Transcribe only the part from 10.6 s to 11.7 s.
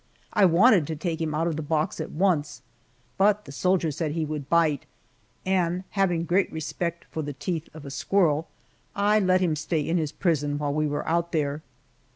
we were out there.